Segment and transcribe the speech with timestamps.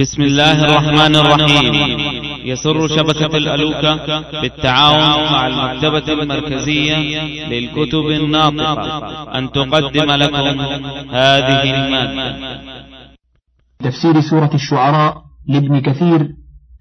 [0.00, 1.74] بسم الله الرحمن الرحيم.
[2.44, 6.96] يسر شبكة الألوكة بالتعاون مع المكتبة المركزية
[7.48, 9.38] للكتب الناطقة.
[9.38, 10.60] أن تقدم لكم
[11.10, 12.60] هذه المادة.
[13.78, 16.28] تفسير سورة الشعراء لابن كثير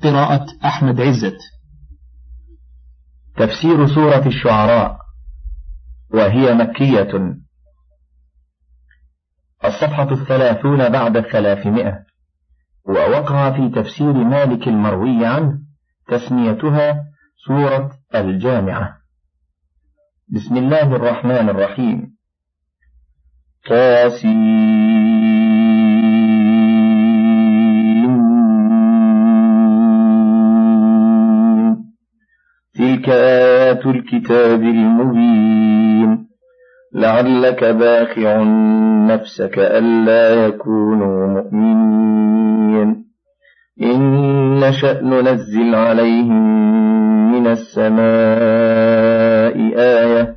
[0.03, 1.37] قراءة أحمد عزت.
[3.37, 4.97] تفسير سورة الشعراء
[6.13, 7.35] وهي مكية.
[9.65, 12.12] الصفحة الثلاثون بعد الثلاثمائة.
[12.87, 15.59] ووقع في تفسير مالك المروي عنه
[16.07, 17.03] تسميتها
[17.47, 18.97] سورة الجامعة.
[20.29, 22.15] بسم الله الرحمن الرحيم.
[23.69, 24.63] طاسين.
[32.73, 36.32] تلك آيات الكتاب المبين.
[36.95, 38.43] لعلك باخع
[39.07, 43.05] نفسك ألا يكونوا مؤمنين.
[43.81, 46.53] إن نشأ ننزل عليهم
[47.31, 48.03] من السماء
[49.77, 50.35] آية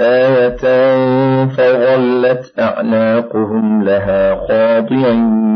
[0.00, 0.56] آية
[1.46, 5.48] فظلت أعناقهم لها خاضعين.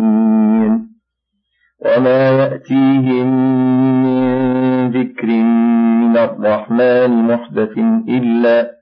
[1.87, 3.27] وما يأتيهم
[4.03, 4.23] من
[4.91, 8.82] ذكر من الرحمن محدث إلا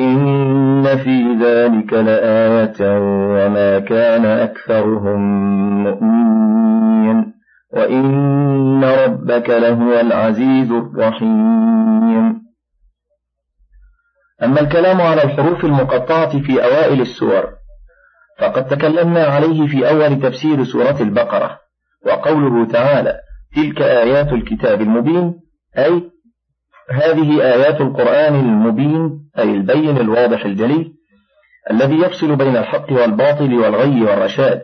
[0.00, 2.98] إن في ذلك لآية
[3.30, 5.20] وما كان أكثرهم
[5.82, 7.34] مؤمنين
[7.72, 12.44] وإن ربك لهو العزيز الرحيم.
[14.42, 17.48] أما الكلام على الحروف المقطعة في أوائل السور
[18.38, 21.58] فقد تكلمنا عليه في أول تفسير سورة البقرة
[22.06, 23.16] وقوله تعالى
[23.56, 25.34] تلك آيات الكتاب المبين
[25.78, 26.10] أي
[26.90, 30.92] هذه آيات القرآن المبين أي البين الواضح الجلي
[31.70, 34.62] الذي يفصل بين الحق والباطل والغي والرشاد.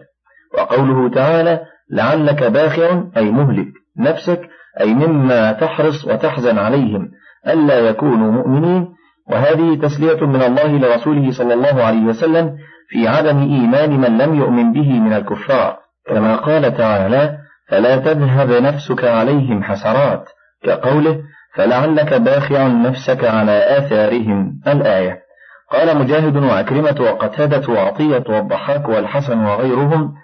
[0.59, 1.61] وقوله تعالى
[1.91, 4.41] لعلك باخع أي مهلك نفسك
[4.81, 7.11] أي مما تحرص وتحزن عليهم
[7.49, 8.89] ألا يكونوا مؤمنين.
[9.31, 12.57] وهذه تسلية من الله لرسوله صلى الله عليه وسلم
[12.89, 15.77] في عدم إيمان من لم يؤمن به من الكفار.
[16.07, 17.39] كما قال تعالى
[17.69, 20.25] فلا تذهب نفسك عليهم حسرات.
[20.63, 21.23] كقوله
[21.55, 24.61] فلعلك باخع نفسك على آثارهم.
[24.67, 25.23] الآية.
[25.71, 30.15] قال مجاهد وعكرمة وقتادة وعطية والضحاك والحسن وغيرهم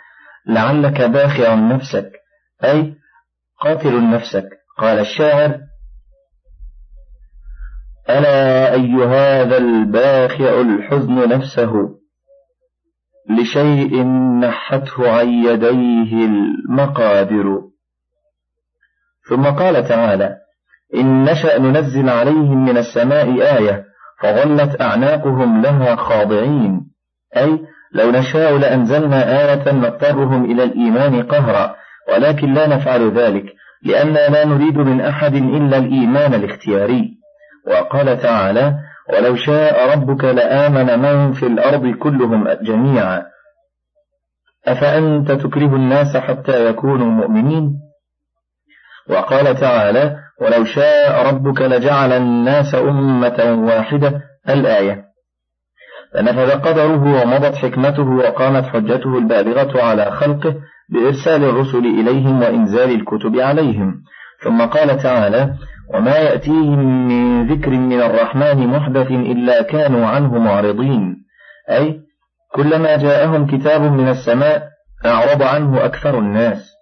[0.48, 2.12] لعلك باخع نفسك.
[2.64, 2.94] أي
[3.60, 4.48] قاتل نفسك.
[4.78, 5.58] قال الشاعر
[8.10, 11.72] ألا أي هذا الباخع الحزن نفسه؟
[13.30, 14.04] لشيء
[14.40, 17.60] نحته عن يديه المقادر.
[19.28, 20.45] ثم قال تعالى
[20.94, 23.26] إن نشأ ننزل عليهم من السماء
[23.58, 23.84] آية
[24.22, 26.80] فظلت أعناقهم لها خاضعين.
[27.36, 27.58] أي
[27.92, 31.74] لو نشاء لأنزلنا آية نضطرهم إلى الإيمان قهرا
[32.12, 33.44] ولكن لا نفعل ذلك
[33.82, 37.16] لأننا لا نريد من أحد إلا الإيمان الاختياري.
[37.66, 38.74] وقال تعالى
[39.14, 43.22] ولو شاء ربك لآمن من في الأرض كلهم جميعا.
[44.66, 47.85] أفأنت تكره الناس حتى يكونوا مؤمنين؟
[49.10, 55.04] وقال تعالى ولو شاء ربك لجعل الناس أمة واحدة الآية.
[56.14, 60.54] فنفذ قدره ومضت حكمته وقامت حجته البالغة على خلقه
[60.92, 63.94] بإرسال الرسل إليهم وإنزال الكتب عليهم.
[64.44, 65.54] ثم قال تعالى
[65.94, 71.16] وما يأتيهم من ذكر من الرحمن محدث إلا كانوا عنه معرضين.
[71.70, 72.00] أي
[72.54, 74.68] كلما جاءهم كتاب من السماء
[75.06, 76.75] أعرض عنه أكثر الناس.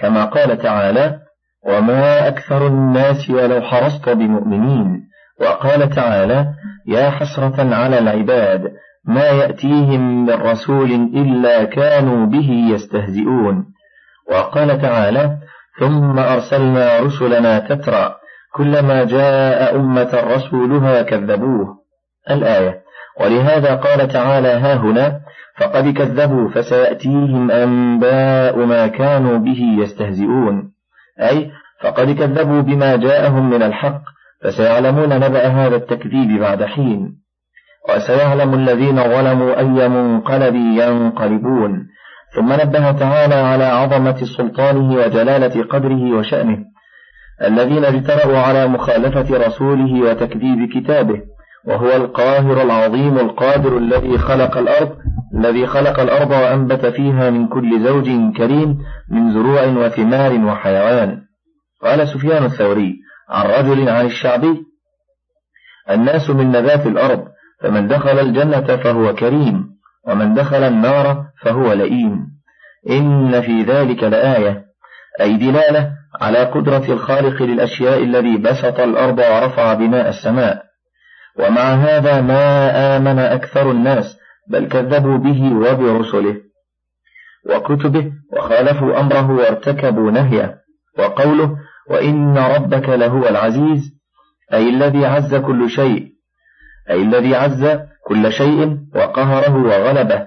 [0.00, 1.18] كما قال تعالى
[1.66, 5.00] وما أكثر الناس ولو حرصت بمؤمنين.
[5.40, 6.46] وقال تعالى
[6.86, 8.72] يا حسرة على العباد
[9.04, 13.64] ما يأتيهم من رسول إلا كانوا به يستهزئون.
[14.30, 15.36] وقال تعالى
[15.80, 18.14] ثم أرسلنا رسلنا تترى
[18.54, 21.80] كلما جاء أمة رسولها كذبوه.
[22.30, 22.82] الآية.
[23.20, 25.20] ولهذا قال تعالى ها هنا
[25.58, 30.72] فقد كذبوا فسيأتيهم أنباء ما كانوا به يستهزئون.
[31.20, 34.02] أي فقد كذبوا بما جاءهم من الحق
[34.42, 37.20] فسيعلمون نبأ هذا التكذيب بعد حين.
[37.88, 41.86] وسيعلم الذين ظلموا أي منقلب ينقلبون.
[42.34, 46.58] ثم نبه تعالى على عظمة سلطانه وجلالة قدره وشأنه
[47.42, 51.20] الذين اجترأوا على مخالفة رسوله وتكذيب كتابه.
[51.66, 54.96] وهو القاهر العظيم القادر الذي خلق الأرض
[55.34, 58.78] الذي خلق الأرض وأنبت فيها من كل زوج كريم
[59.10, 61.20] من زروع وثمار وحيوان.
[61.82, 62.94] قال سفيان الثوري
[63.30, 64.64] عن رجل عن الشعبي
[65.90, 67.24] الناس من نبات الأرض
[67.62, 69.66] فمن دخل الجنة فهو كريم
[70.06, 72.26] ومن دخل النار فهو لئيم.
[72.90, 74.64] إن في ذلك لآية
[75.20, 80.69] أي دلالة على قدرة الخالق للأشياء الذي بسط الأرض ورفع بناء السماء.
[81.40, 86.36] ومع هذا ما آمن أكثر الناس بل كذبوا به وبرسله.
[87.46, 90.60] وكتبه وخالفوا أمره وارتكبوا نهيه.
[90.98, 91.56] وقوله
[91.90, 93.92] وإن ربك لهو العزيز
[94.52, 96.06] أي الذي عز كل شيء
[96.90, 100.26] أي الذي عز كل شيء وقهره وغلبه.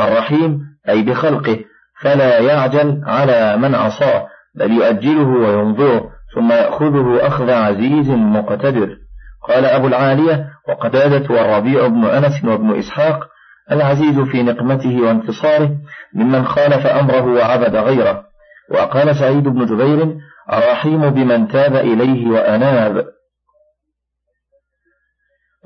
[0.00, 1.58] الرحيم أي بخلقه
[2.00, 9.01] فلا يعجل على من عصاه بل يؤجله وينظره ثم يأخذه أخذ عزيز مقتدر.
[9.48, 13.28] قال أبو العالية وقتادة والربيع بن أنس وابن إسحاق
[13.72, 15.70] العزيز في نقمته وانتصاره
[16.14, 18.24] ممن خالف أمره وعبد غيره.
[18.70, 20.16] وقال سعيد بن جبير
[20.52, 23.06] الرحيم بمن تاب إليه وأناب.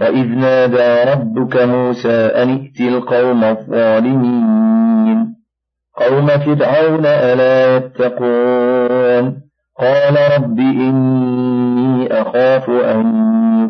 [0.01, 5.37] وإذ نادى ربك موسى أن ائت القوم الظالمين.
[5.97, 9.47] قوم فرعون ألا يتقون؟
[9.79, 13.36] قال رب إني أخاف أن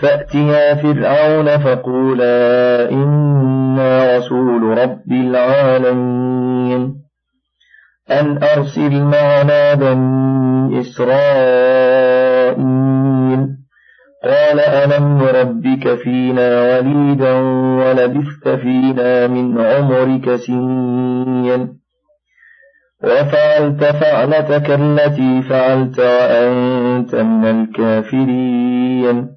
[0.00, 6.94] فأتيا فرعون فقولا إنا رسول رب العالمين.
[8.10, 11.16] أن أرسل معنا بني إسرائيل.
[14.24, 17.32] قال ألم نربك فينا وليدا
[17.84, 21.78] ولبثت فينا من عمرك سنين.
[23.04, 29.36] وفعلت فعلتك التي فعلت وأنت من الكافرين.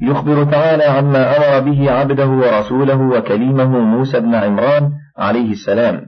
[0.00, 6.00] يخبر تعالى عما أمر به عبده ورسوله وكليمه موسى بن عمران عليه السلام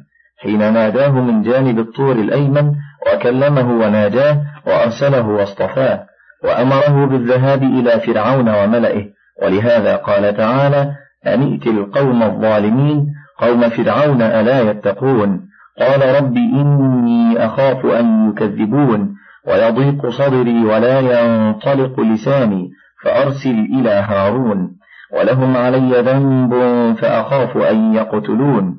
[0.42, 2.72] حين ناداه من جانب الطور الأيمن
[3.06, 6.04] وكلمه وناجاه وأرسله واصطفاه
[6.44, 9.06] وأمره بالذهاب إلى فرعون وملئه.
[9.42, 10.92] ولهذا قال تعالى
[11.26, 13.06] أن ائت القوم الظالمين؟
[13.38, 15.40] قوم فرعون ألا يتقون؟
[15.80, 19.14] قال رب إني أخاف أن يكذبون
[19.48, 22.70] ويضيق صدري ولا ينطلق لساني
[23.04, 24.78] فأرسل إلى هارون
[25.12, 26.52] ولهم علي ذنب
[26.96, 28.78] فأخاف أن يقتلون.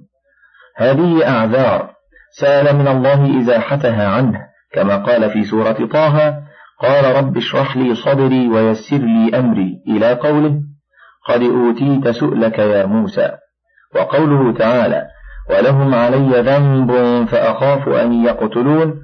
[0.77, 1.89] هذه أعذار
[2.31, 4.39] سأل من الله إزاحتها عنه
[4.73, 6.39] كما قال في سورة طه
[6.79, 9.83] قال رب اشرح لي صدري ويسر لي أمري.
[9.87, 10.61] إلى قوله
[11.27, 13.31] قد أوتيت سؤلك يا موسى.
[13.95, 15.07] وقوله تعالى
[15.49, 16.91] ولهم علي ذنب
[17.27, 19.01] فأخاف أن يقتلون.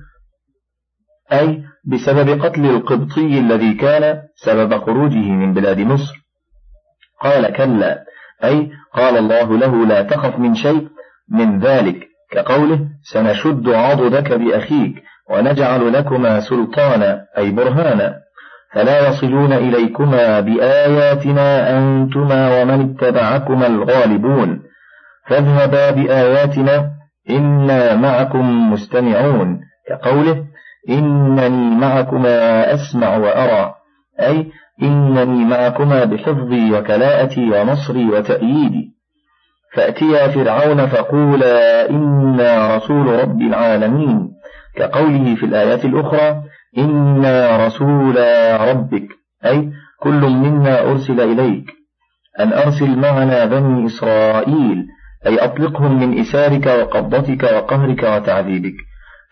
[1.32, 6.25] أي بسبب قتل القبطي الذي كان سبب خروجه من بلاد مصر.
[7.22, 8.04] قال كلا
[8.44, 10.88] أي قال الله له لا تخف من شيء
[11.32, 18.15] من ذلك كقوله سنشد عضدك بأخيك ونجعل لكما سلطانا أي برهانا.
[18.74, 24.63] فلا يصلون إليكما بآياتنا أنتما ومن اتبعكما الغالبون.
[25.27, 26.92] فاذهبا بآياتنا
[27.30, 30.46] إنا معكم مستمعون كقوله
[30.89, 33.74] إنني معكما أسمع وأرى.
[34.20, 34.51] أي
[34.84, 38.96] إنني معكما بحفظي وكلاءتي ونصري وتأييدي.
[39.74, 44.30] فأتيا فرعون فقولا إنا رسول رب العالمين.
[44.75, 46.44] كقوله في الآيات الأخرى
[46.77, 48.15] إنا رسول
[48.70, 49.08] ربك.
[49.46, 51.65] أي كل منا أرسل إليك.
[52.39, 54.86] أن أرسل معنا بني إسرائيل.
[55.25, 58.75] أي أطلقهم من إسارك وقبضتك وقهرك وتعذيبك.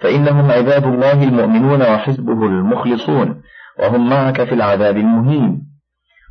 [0.03, 3.41] فإنهم عباد الله المؤمنون وحزبه المخلصون
[3.79, 5.61] وهم معك في العذاب المهين.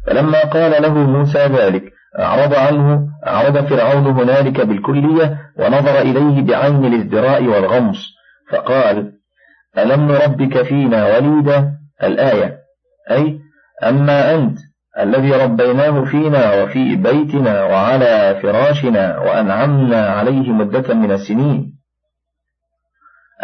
[0.06, 7.44] فلما قال له موسى ذلك أعرض عنه أعرض فرعون هنالك بالكلية ونظر إليه بعين الإزدراء
[7.44, 8.14] والغمص
[8.50, 9.12] فقال
[9.78, 12.58] ألم نربك فينا وليدا الآية
[13.10, 13.38] أي
[13.84, 14.58] أما أنت
[15.00, 21.71] الذي ربيناه فينا وفي بيتنا وعلى فراشنا وأنعمنا عليه مدة من السنين.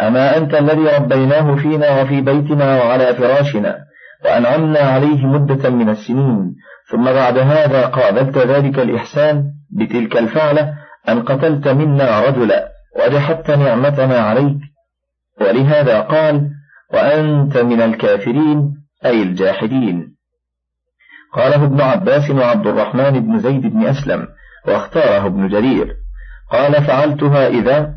[0.01, 3.77] أما أنت الذي ربيناه فينا وفي بيتنا وعلى فراشنا
[4.25, 6.55] وأنعمنا عليه مدة من السنين
[6.91, 10.73] ثم بعد هذا قابلت ذلك الإحسان بتلك الفعلة
[11.09, 14.57] أن قتلت منا رجلا وجحدت نعمتنا عليك.
[15.41, 16.49] ولهذا قال
[16.93, 18.73] وأنت من الكافرين
[19.05, 20.15] أي الجاحدين.
[21.33, 24.27] قاله ابن عباس وعبد الرحمن بن زيد بن أسلم
[24.67, 25.95] واختاره ابن جرير.
[26.51, 27.93] قال فعلتها إذا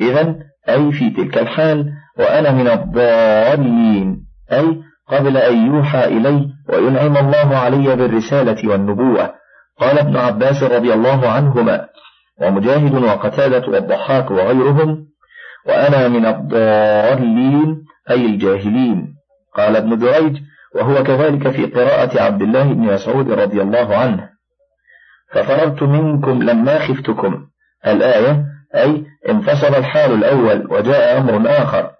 [0.00, 0.36] إذا
[0.68, 4.26] أي في تلك الحال وأنا من الضالين.
[4.52, 9.34] أي قبل أن يوحى إلي وينعم الله علي بالرسالة والنبوة.
[9.80, 11.86] قال ابن عباس رضي الله عنهما
[12.40, 15.06] ومجاهد وقتادة والضحاك وغيرهم
[15.66, 19.14] وأنا من الضالين أي الجاهلين.
[19.56, 20.36] قال ابن دريج
[20.74, 24.28] وهو كذلك في قراءة عبد الله بن مسعود رضي الله عنه.
[25.32, 27.46] ففررت منكم لما خفتكم.
[27.86, 28.44] الآية
[28.74, 31.90] أي انفصل الحال الأول وجاء أمر آخر.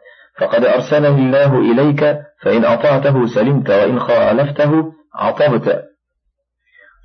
[0.40, 5.85] فقد أرسلني الله إليك فإن أطعته سلمت وإن خالفته عطبت.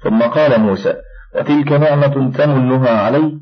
[0.04, 0.94] ثم قال موسى
[1.36, 3.40] وتلك نعمة تمنها علي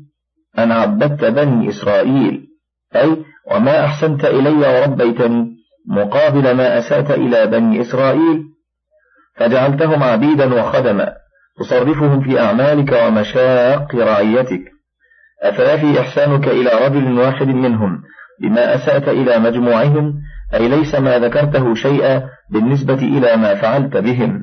[0.58, 2.46] أن عبدت بني إسرائيل.
[2.96, 3.16] أي
[3.52, 5.56] وما أحسنت إلي وربيتني
[5.88, 8.44] مقابل ما أسأت إلى بني إسرائيل.
[9.36, 11.12] فجعلتهم عبيدا وخدما
[11.58, 14.77] تصرفهم في أعمالك ومشاق رعيتك.
[15.42, 18.02] أفيفي إحسانك إلى رجل واحد منهم
[18.42, 20.14] بما أسأت إلى مجموعهم؟
[20.54, 24.42] أي ليس ما ذكرته شيئا بالنسبة إلى ما فعلت بهم.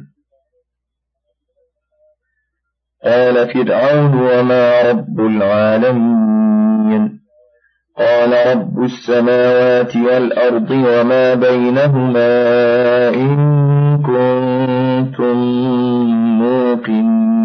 [3.06, 7.20] قال فرعون وما رب العالمين؟
[7.98, 12.30] قال رب السماوات والأرض وما بينهما
[13.10, 13.36] إن
[14.04, 15.36] كنتم
[16.40, 17.45] موقنين.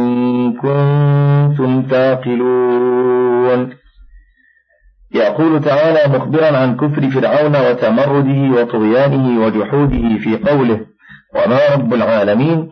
[0.53, 3.73] كنتم تعقلون.
[5.13, 10.85] يقول تعالى مخبرا عن كفر فرعون وتمرده وطغيانه وجحوده في قوله
[11.35, 12.71] وما رب العالمين؟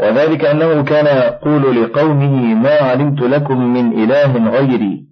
[0.00, 5.08] وذلك أنه كان يقول لقومه ما علمت لكم من إله غيري.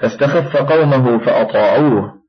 [0.00, 2.20] فاستخف قومه فأطاعوه.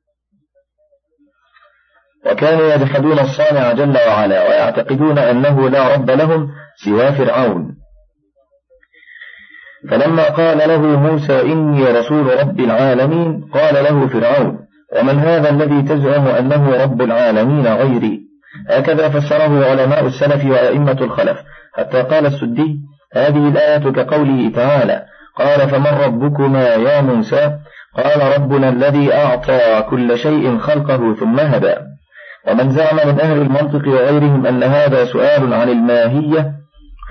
[2.26, 7.76] وكانوا يجحدون الصانع جل وعلا ويعتقدون أنه لا رب لهم سوى فرعون.
[9.90, 14.58] فلما قال له موسى إني رسول رب العالمين قال له فرعون
[15.00, 18.20] ومن هذا الذي تزعم أنه رب العالمين غيري؟
[18.68, 21.38] هكذا فسره علماء السلف وأئمة الخلف
[21.74, 22.76] حتى قال السدي
[23.14, 25.02] هذه الآية كقوله تعالى
[25.36, 27.58] قال فمن ربكما يا موسى؟
[27.96, 31.74] قال ربنا الذي أعطى كل شيء خلقه ثم هدى.
[32.48, 36.61] ومن زعم من أهل المنطق وغيرهم أن هذا سؤال عن الماهية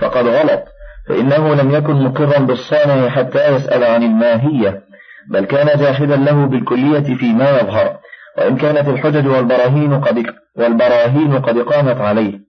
[0.02, 0.64] فقد غلط
[1.08, 4.82] فإنه لم يكن مقرا بالصانع حتى يسأل عن الماهية
[5.30, 7.98] بل كان جاحدا له بالكلية فيما يظهر
[8.38, 12.40] وإن كانت الحجج والبراهين قد والبراهين قد قامت عليه.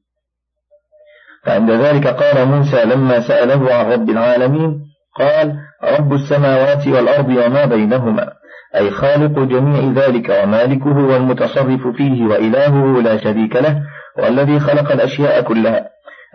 [1.45, 4.81] فعند ذلك قال موسى لما سأله عن رب العالمين
[5.19, 5.55] قال
[5.85, 8.33] رب السماوات والأرض وما بينهما
[8.77, 13.83] أي خالق جميع ذلك ومالكه والمتصرف فيه وإلهه لا شريك له
[14.19, 15.89] والذي خلق الأشياء كلها.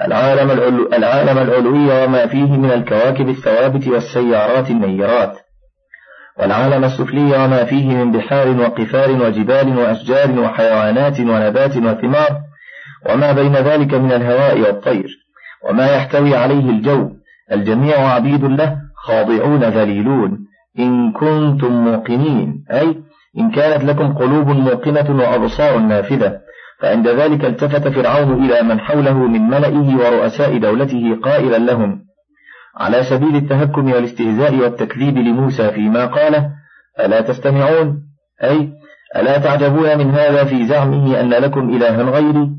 [0.05, 0.51] العالم,
[0.93, 5.37] العالم العلوي وما فيه من الكواكب الثوابت والسيارات النيرات.
[6.39, 12.41] والعالم السفلي وما فيه من بحار وقفار وجبال وأشجار وحيوانات ونبات وثمار.
[13.09, 15.07] وما بين ذلك من الهواء والطير.
[15.69, 17.09] وما يحتوي عليه الجو.
[17.51, 20.37] الجميع عبيد له خاضعون ذليلون.
[20.79, 22.63] إن كنتم موقنين.
[22.71, 22.95] أي
[23.37, 26.46] إن كانت لكم قلوب موقنة وأبصار نافذة.
[26.81, 32.07] فعند ذلك التفت فرعون إلى من حوله من ملئه ورؤساء دولته قائلا لهم
[32.77, 36.49] على سبيل التهكم والاستهزاء والتكذيب لموسى فيما قاله
[36.99, 38.03] ألا تستمعون؟
[38.43, 38.69] أي
[39.15, 42.49] ألا تعجبون من هذا في زعمه أن لكم إلها غيري؟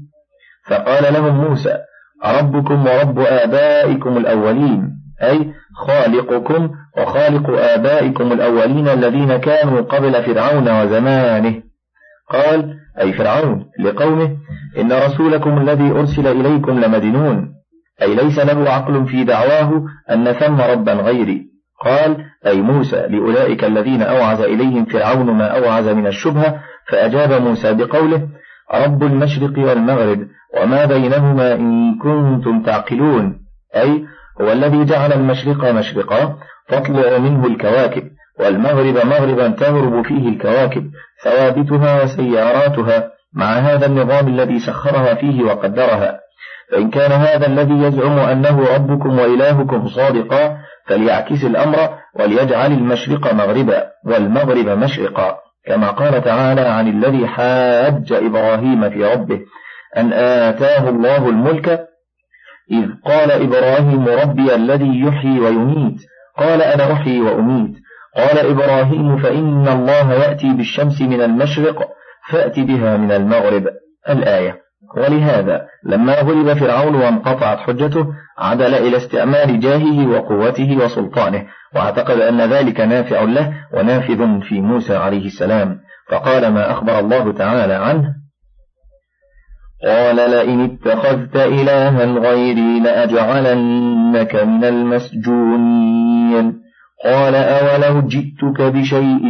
[0.69, 1.79] فقال لهم موسى
[2.25, 4.91] ربكم ورب آبائكم الأولين
[5.23, 11.63] أي خالقكم وخالق آبائكم الأولين الذين كانوا قبل فرعون وزمانه.
[12.31, 14.37] قال أي فرعون لقومه
[14.79, 17.55] إن رسولكم الذي أرسل إليكم لمدنون
[18.03, 21.49] أي ليس له عقل في دعواه أن ثم ربا غيري.
[21.85, 28.29] قال أي موسى لأولئك الذين أوعز إليهم فرعون ما أوعز من الشبهة فأجاب موسى بقوله
[28.75, 30.27] رب المشرق والمغرب
[30.63, 33.41] وما بينهما إن كنتم تعقلون.
[33.77, 34.05] أي
[34.41, 36.37] هو الذي جعل المشرق مشرقا
[36.69, 38.03] تطلع منه الكواكب
[38.41, 40.91] والمغرب مغربا تغرب فيه الكواكب.
[41.25, 46.21] ثوابتها وسياراتها مع هذا النظام الذي سخرها فيه وقدرها.
[46.73, 50.57] فإن كان هذا الذي يزعم أنه ربكم وإلهكم صادقا
[50.87, 55.37] فليعكس الأمر وليجعل المشرق مغربا والمغرب مشرقا.
[55.67, 59.41] كما قال تعالى عن الذي حاج إبراهيم في ربه
[59.97, 61.69] أن آتاه الله الملك
[62.71, 66.01] إذ قال إبراهيم ربي الذي يحيي ويميت.
[66.39, 67.75] قال أنا أحيي وأميت.
[68.19, 71.89] قال إبراهيم فإن الله يأتي بالشمس من المشرق
[72.31, 73.67] فأت بها من المغرب.
[74.09, 74.69] الآية.
[74.97, 78.07] ولهذا لما غلب فرعون وانقطعت حجته
[78.39, 85.27] عدل إلى استعمال جاهه وقوته وسلطانه واعتقد أن ذلك نافع له ونافذ في موسى عليه
[85.27, 85.79] السلام.
[86.11, 88.15] فقال ما أخبر الله تعالى عنه؟
[89.87, 96.68] قال لئن اتخذت إلها غيري لأجعلنك من المسجونين.
[97.05, 99.27] قال أولو جئتك بشيء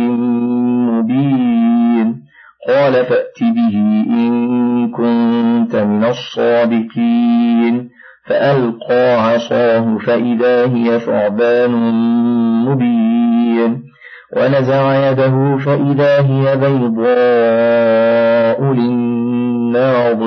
[0.93, 2.23] مبين؟
[2.69, 3.75] قال فأت به
[4.11, 7.89] إن كنت من الصادقين.
[8.27, 11.71] فألقى عصاه فإذا هي ثعبان
[12.65, 13.83] مبين.
[14.37, 17.13] ونزع يده فإذا هي بيضاء
[18.73, 20.19] للناظرين.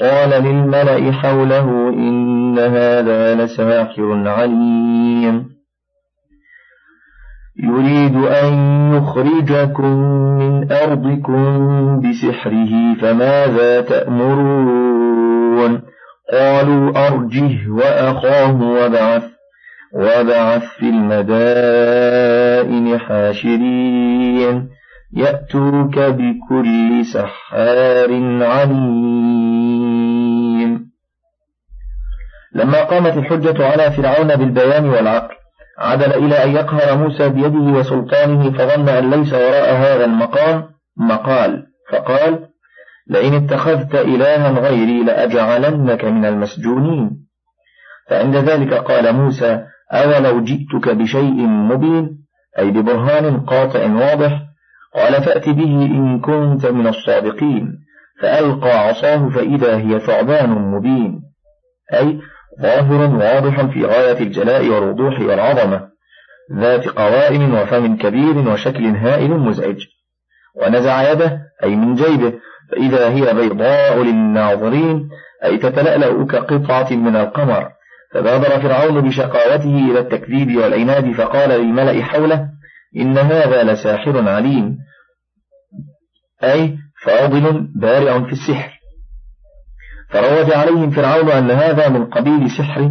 [0.00, 5.53] قال للملأ حوله إن هذا لساحر عليم.
[7.62, 8.54] يريد أن
[8.94, 9.90] يخرجكم
[10.38, 15.82] من أرضكم بسحره فماذا تأمرون؟
[16.32, 19.24] قالوا أرجه وأخاه وبعث
[19.94, 22.18] وبعث في المدائن
[22.98, 24.68] حاشرين
[25.16, 28.10] يأتوك بكل سحار
[28.44, 29.64] عليم.
[32.54, 35.34] لما قامت الحجة على فرعون بالبيان والعقل
[35.78, 40.64] عدل إلى أن يقهر موسى بيده وسلطانه فظن أن ليس وراء هذا المقام
[40.96, 41.66] مقال.
[41.90, 42.48] فقال
[43.10, 47.10] لئن اتخذت إلها غيري لأجعلنك من المسجونين.
[48.10, 52.18] فعند ذلك قال موسى أولو جئتك بشيء مبين؟
[52.58, 54.42] أي ببرهان قاطع واضح.
[54.94, 57.84] قال فأت به إن كنت من الصادقين.
[58.20, 61.20] فألقى عصاه فإذا هي ثعبان مبين.
[61.94, 62.20] أي
[62.62, 65.88] ظاهر واضح في غاية الجلاء والوضوح والعظمة
[66.52, 69.76] ذات قوائم وفم كبير وشكل هائل مزعج.
[70.62, 72.32] ونزع يده أي من جيبه
[72.70, 75.08] فإذا هي بيضاء للناظرين
[75.44, 77.68] أي تتلألأ كقطعة من القمر.
[78.12, 82.48] فبادر فرعون بشقاوته إلى التكذيب والعناد فقال للملأ حوله
[82.96, 84.78] إن هذا لساحر عليم.
[86.44, 88.73] أي فاضل بارع في السحر.
[90.14, 92.90] فروج عليهم فرعون أن هذا من قبيل سحر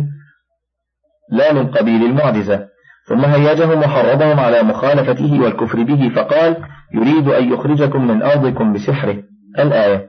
[1.32, 2.68] لا من قبيل المعجزة.
[3.08, 6.58] ثم هيجهم وحرضهم على مخالفته والكفر به فقال
[6.94, 9.18] يريد أن يخرجكم من أرضكم بسحره.
[9.60, 10.08] الآية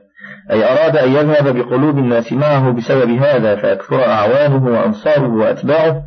[0.51, 6.03] أي أراد أن يذهب بقلوب الناس معه بسبب هذا فيكثر أعوانه وأنصاره وأتباعه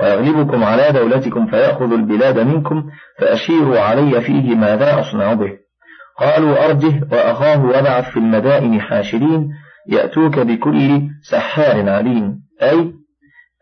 [0.00, 2.84] ويغلبكم على دولتكم فيأخذ البلاد منكم
[3.18, 5.52] فأشيروا علي فيه ماذا أصنع به.
[6.18, 9.48] قالوا أرجه وأخاه وبعث في المدائن حاشرين
[9.88, 12.92] يأتوك بكل سحار عليم أي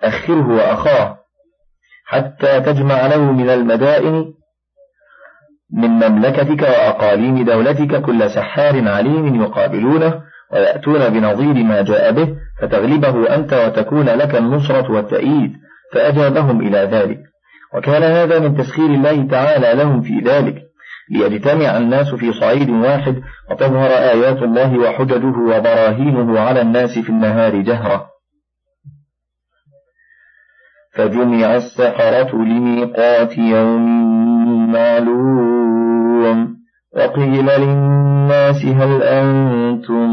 [0.02, 1.16] أخره وأخاه
[2.04, 4.34] حتى تجمع له من المدائن
[5.72, 13.52] من مملكتك وأقاليم دولتك كل سحار عليم يقابلونه ويأتون بنظير ما جاء به فتغلبه أنت
[13.52, 15.52] وتكون لك النصرة والتأييد
[15.92, 17.18] فأجابهم إلى ذلك.
[17.74, 20.62] وكان هذا من تسخير الله تعالى لهم في ذلك.
[21.10, 28.06] ليجتمع الناس في صعيد واحد وتظهر آيات الله وحججه وبراهينه على الناس في النهار جهرة.
[30.94, 36.56] فجمع السحرة لميقات يوم معلوم
[36.96, 40.10] وقيل للناس هل أنتم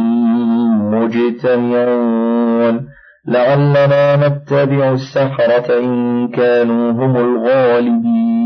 [0.91, 2.87] مجتمعون؟
[3.27, 8.36] لعلنا نتبع السحرة إن كانوا هم الغالبين.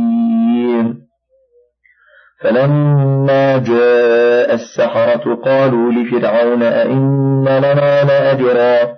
[2.44, 8.94] فلما جاء السحرة قالوا لفرعون أئن لنا لأجرا؟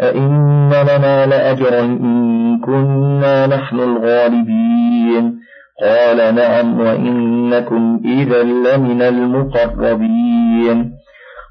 [0.00, 5.38] أئن لنا لأجرا إن كنا نحن الغالبين.
[5.82, 10.92] قال نعم وإنكم إذا لمن المقربين.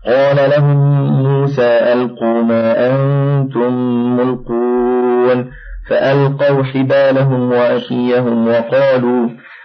[0.07, 0.77] قال لهم
[1.23, 3.73] موسى ألقوا ما أنتم
[4.17, 5.51] ملقون.
[5.89, 9.29] فألقوا حبالهم وأشيهم وقالوا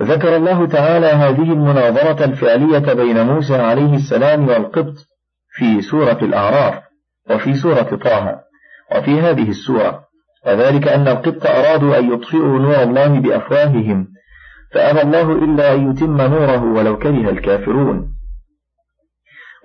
[0.00, 4.94] ذكر الله تعالى هذه المناظرة الفعلية بين موسى عليه السلام والقبط
[5.50, 6.82] في سورة الأعراف
[7.30, 8.40] وفي سورة طه
[8.96, 10.04] وفي هذه السورة.
[10.46, 14.08] وذلك أن القبط أرادوا أن يطفئوا نور الله بأفواههم
[14.72, 18.08] فأبى الله إلا أن يتم نوره ولو كره الكافرون.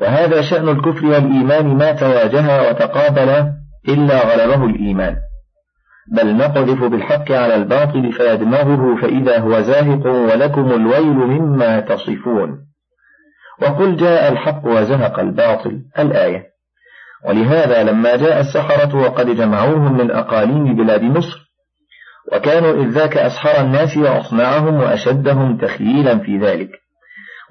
[0.02, 3.54] وهذا شأن الكفر والإيمان ما تواجه وتقابل
[3.90, 5.16] إلا غلبه الإيمان.
[6.12, 12.68] بل نقذف بالحق على الباطل فيدمغه فإذا هو زاهق ولكم الويل مما تصفون.
[13.62, 16.44] وقل جاء الحق وزهق الباطل الآية.
[17.28, 21.48] ولهذا لما جاء السحرة وقد جمعوهم من أقاليم بلاد مصر
[22.34, 26.70] وكانوا إذ ذاك أسحر الناس وأصنعهم وأشدهم تخييلا في ذلك.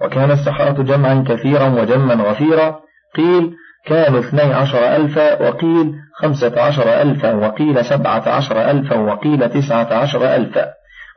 [0.03, 2.81] وكان السحرة جمعا كثيرا وجما غفيرا.
[3.17, 3.53] قيل
[3.87, 10.35] كانوا اثني عشر ألفا وقيل خمسة عشر ألفا وقيل سبعة عشر ألفا وقيل تسعة عشر
[10.35, 10.67] ألفا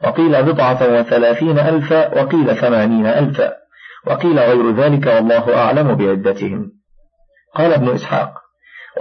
[0.04, 3.54] وقيل بضعة وثلاثين ألفا وقيل ثمانين ألفا
[4.08, 6.72] وقيل غير ذلك والله أعلم بعدتهم.
[7.56, 8.34] قال ابن إسحاق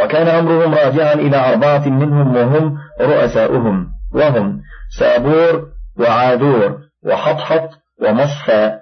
[0.01, 4.61] وكان أمرهم راجعا إلى أربعة منهم وهم رؤساؤهم وهم
[4.99, 7.71] سابور وعادور وحطحط
[8.03, 8.79] ومصفى.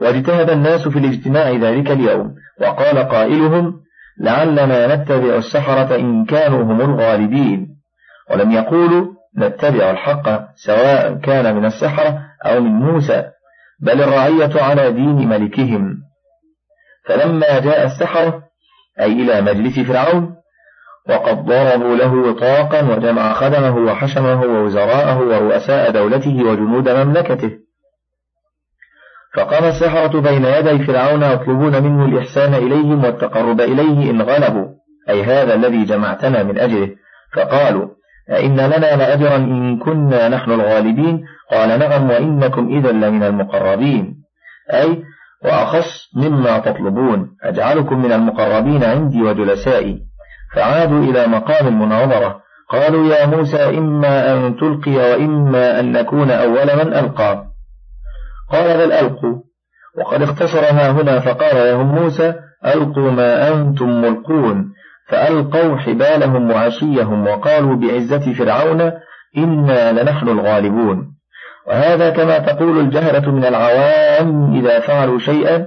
[0.00, 3.83] واجتهد الناس في الاجتماع ذلك اليوم وقال قائلهم
[4.20, 7.68] لعلنا نتبع السحرة إن كانوا هم الغالبين.
[8.30, 9.06] ولم يقولوا
[9.38, 13.24] نتبع الحق سواء كان من السحرة أو من موسى
[13.80, 15.96] بل الرعية على دين ملكهم.
[17.06, 18.42] فلما جاء السحرة
[19.00, 20.34] أي إلى مجلس فرعون
[21.08, 27.63] وقد ضربوا له وطاقا وجمع خدمه وحشمه ووزراءه ورؤساء دولته وجنود مملكته.
[29.34, 34.66] فقام السحرة بين يدي فرعون يطلبون منه الإحسان إليهم والتقرب إليه إن غلبوا.
[35.08, 36.90] أي هذا الذي جمعتنا من أجله.
[37.36, 37.88] فقالوا
[38.30, 44.14] أئن لنا لأجرا إن كنا نحن الغالبين؟ قال نعم وإنكم إذا لمن المقربين.
[44.72, 45.02] أي
[45.44, 47.30] وأخص مما تطلبون.
[47.42, 50.00] أجعلكم من المقربين عندي وجلسائي.
[50.54, 52.40] فعادوا إلى مقام المناظرة.
[52.70, 57.53] قالوا يا موسى إما أن تلقي وإما أن نكون أول من ألقى.
[58.52, 59.42] قال بل ألقوا.
[59.98, 62.34] وقد اختصرها هنا فقال لهم موسى
[62.66, 64.72] ألقوا ما أنتم ملقون.
[65.08, 68.92] فألقوا حبالهم وعشيهم وقالوا بعزة فرعون
[69.36, 71.14] إنا لنحن الغالبون.
[71.66, 75.66] وهذا كما تقول الجهرة من العوام إذا فعلوا شيئا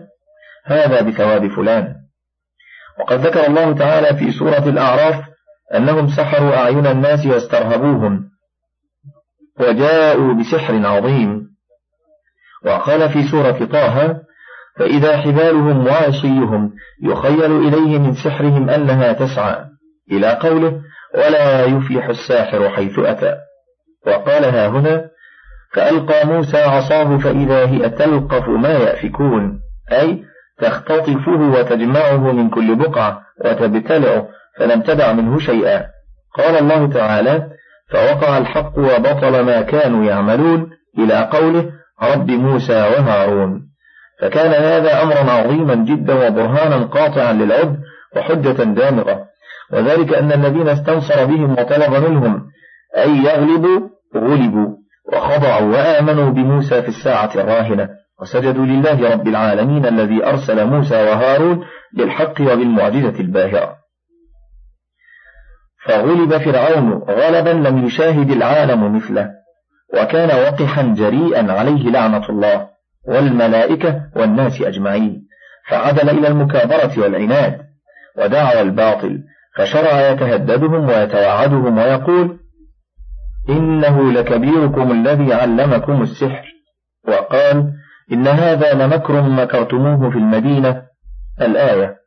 [0.66, 1.96] هذا بثواب فلان.
[3.00, 5.24] وقد ذكر الله تعالى في سورة الأعراف
[5.76, 8.30] أنهم سحروا أعين الناس واسترهبوهم
[9.60, 11.57] وجاءوا بسحر عظيم.
[12.65, 14.22] وقال في سورة طه
[14.80, 16.72] فإذا حبالهم وعشيهم
[17.04, 19.65] يخيل إليه من سحرهم أنها تسعى.
[20.12, 20.82] إلى قوله
[21.15, 23.36] ولا يفلح الساحر حيث أتى.
[24.08, 25.10] وقالها هنا
[25.74, 29.60] فألقى موسى عصاه فإذا هي تلقف ما يأفكون.
[29.91, 30.24] أي
[30.62, 34.28] تختطفه وتجمعه من كل بقعة وتبتلعه
[34.60, 35.86] فلم تدع منه شيئا.
[36.38, 37.50] قال الله تعالى
[37.89, 40.70] فوقع الحق وبطل ما كانوا يعملون.
[41.00, 43.68] إلى قوله رب موسى وهارون.
[44.22, 47.80] فكان هذا أمرا عظيما جدا وبرهانا قاطعا للعد
[48.16, 49.26] وحجة دامغة.
[49.74, 52.48] وذلك أن الذين استنصر بهم وطلب منهم
[52.98, 54.76] أن يغلبوا غلبوا
[55.14, 57.90] وخضعوا وآمنوا بموسى في الساعة الراهنة.
[58.22, 63.76] وسجدوا لله رب العالمين الذي أرسل موسى وهارون بالحق وبالمعجزة الباهرة.
[65.86, 69.30] فغلب فرعون غلبا لم يشاهد العالم مثله.
[69.93, 72.69] وكان وقحا جريئا عليه لعنة الله
[73.08, 75.28] والملائكة والناس أجمعين.
[75.69, 77.62] فعدل إلى المكابرة والعناد
[78.17, 79.23] ودعوى الباطل
[79.58, 82.39] فشرع يتهددهم ويتوعدهم ويقول
[83.50, 86.45] إنه لكبيركم الذي علمكم السحر.
[87.08, 87.73] وقال
[88.12, 90.84] إن هذا لمكر مكرتموه في المدينة.
[91.41, 92.07] الآية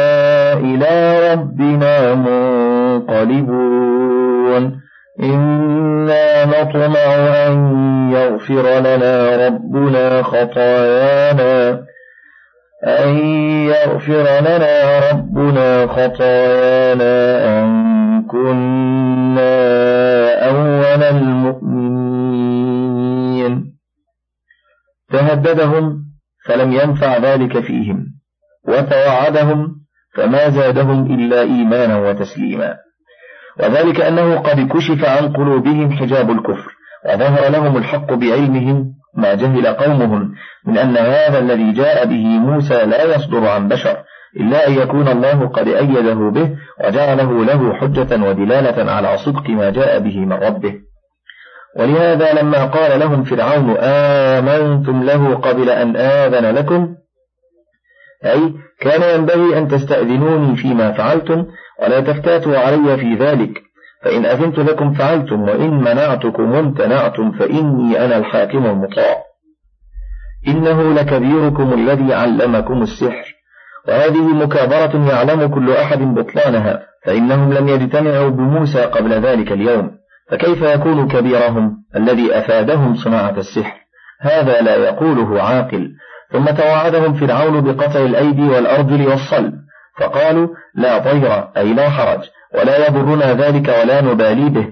[0.61, 0.93] إلى
[1.33, 3.61] ربنا منقلبون.
[5.19, 7.05] إنا نطمع
[7.47, 7.53] أن
[8.11, 11.83] يغفر لنا ربنا خطايانا
[12.83, 13.17] أن
[13.67, 17.15] يغفر لنا ربنا خطايانا
[17.47, 17.67] أن
[18.27, 19.51] كنا
[20.49, 22.21] أول المؤمنين.
[25.11, 26.05] تهددهم
[26.45, 28.05] فلم ينفع ذلك فيهم
[28.67, 29.80] وتوعدهم
[30.15, 32.75] فما زادهم إلا إيمانا وتسليما.
[33.59, 36.71] وذلك أنه قد كشف عن قلوبهم حجاب الكفر
[37.05, 40.31] وظهر لهم الحق بعلمهم ما جهل قومهم
[40.65, 43.97] من أن هذا الذي جاء به موسى لا يصدر عن بشر
[44.39, 49.99] إلا أن يكون الله قد أيده به وجعله له حجة ودلالة على صدق ما جاء
[49.99, 50.73] به من ربه.
[51.77, 56.95] ولهذا لما قال لهم فرعون آمنتم له قبل أن آذن لكم
[58.25, 61.45] أي كان ينبغي أن تستأذنوني فيما فعلتم
[61.81, 63.61] ولا تفتاتوا علي في ذلك.
[64.03, 69.17] فإن أذنت لكم فعلتم وإن منعتكم امتنعتم فإني أنا الحاكم المطاع.
[70.47, 73.35] إنه لكبيركم الذي علمكم السحر.
[73.87, 79.91] وهذه مكابرة يعلم كل أحد بطلانها فإنهم لم يجتمعوا بموسى قبل ذلك اليوم.
[80.31, 83.77] فكيف يكون كبيرهم الذي أفادهم صناعة السحر؟
[84.21, 85.91] هذا لا يقوله عاقل.
[86.31, 89.53] ثم توعدهم فرعون بقطع الأيدي والأرجل والصلب
[89.99, 92.19] فقالوا لا طير أي لا حرج
[92.55, 94.67] ولا يضرنا ذلك ولا نبالي به.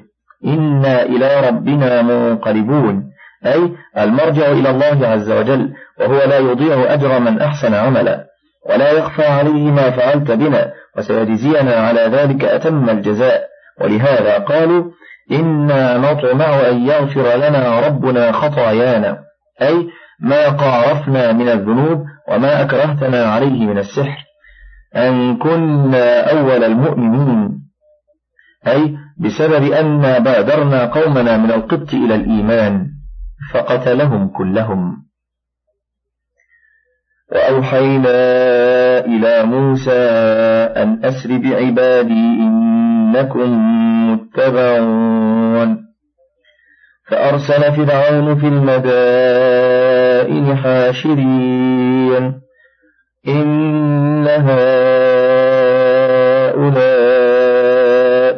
[0.46, 3.04] إنا إلى ربنا منقلبون.
[3.46, 8.26] أي المرجع إلى الله عز وجل وهو لا يضيع أجر من أحسن عملا.
[8.70, 13.42] ولا يخفى عليه ما فعلت بنا وسيجزينا على ذلك أتم الجزاء.
[13.82, 14.84] ولهذا قالوا
[15.32, 19.18] إنا نطمع أن يغفر لنا ربنا خطايانا.
[19.62, 19.88] أي
[20.22, 24.26] ما قارفنا من الذنوب وما أكرهتنا عليه من السحر.
[24.96, 27.60] أن كنا أول المؤمنين.
[28.68, 32.88] أي بسبب أن بادرنا قومنا من القبط إلى الإيمان
[33.54, 35.06] فقتلهم كلهم.
[37.32, 38.20] وأوحينا
[39.06, 40.00] إلى موسى
[40.78, 43.50] أن أسر بعبادي إنكم
[44.12, 45.89] متبعون.
[47.10, 52.42] فأرسل فرعون في المدائن حاشرين.
[53.28, 54.70] إن هؤلاء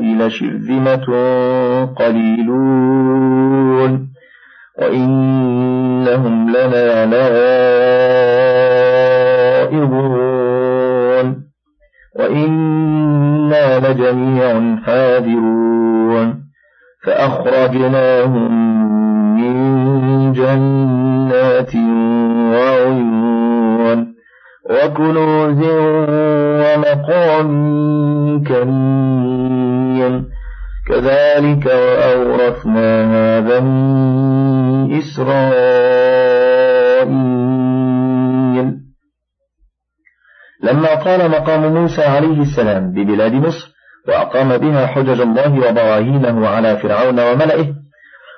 [0.04, 1.06] لشرذمة
[1.96, 3.92] قليلون.
[4.82, 7.06] وإنهم لنا
[9.66, 9.92] لائضون
[12.20, 16.42] وإنا لجميع حاذرون.
[17.06, 18.51] فأخرجناهم
[31.60, 35.92] كذلك وأورثناها بني إسرائيل.
[40.64, 43.72] لما طال مقام موسى عليه السلام ببلاد مصر
[44.08, 47.74] وأقام بها حجج الله وبراهينه على فرعون وملئه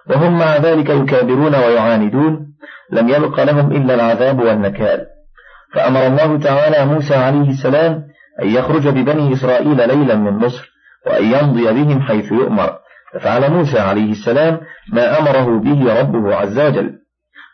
[0.09, 2.53] وهم مع ذلك يكابرون ويعاندون
[2.91, 5.05] لم يبق لهم إلا العذاب والنكال.
[5.75, 8.03] فأمر الله تعالى موسى عليه السلام
[8.43, 10.71] أن يخرج ببني إسرائيل ليلا من مصر
[11.07, 12.82] وأن يمضي بهم حيث يؤمر.
[13.13, 14.59] ففعل موسى عليه السلام
[14.93, 16.93] ما أمره به ربه عز وجل.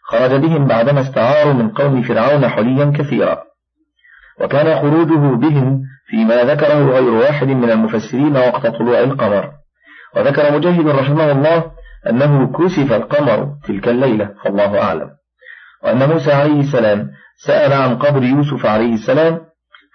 [0.10, 3.38] خرج بهم بعدما استعاروا من قوم فرعون حليا كثيرا.
[4.42, 9.52] وكان خروجه بهم فيما ذكره غير واحد من المفسرين وقت طلوع القمر.
[10.16, 11.72] وذكر مجاهد رحمه الله
[12.10, 15.10] أنه كسف القمر تلك الليلة فالله أعلم.
[15.84, 17.10] وأن موسى عليه السلام
[17.46, 19.40] سأل عن قبر يوسف عليه السلام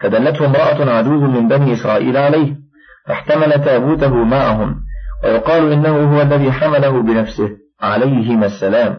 [0.00, 2.56] فدلته امرأة عجوز من بني إسرائيل عليه
[3.06, 4.76] فاحتمل تابوته معهم.
[5.24, 7.48] ويقال إنه هو الذي حمله بنفسه
[7.80, 8.98] عليهما السلام.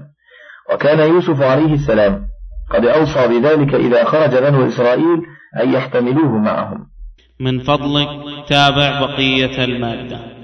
[0.74, 2.22] وكان يوسف عليه السلام.
[2.72, 5.22] قد أوصى بذلك إذا خرج بنو إسرائيل
[5.64, 6.88] أن يحتملوه معهم.
[7.40, 8.08] من فضلك
[8.50, 10.35] تابع بقية المادة.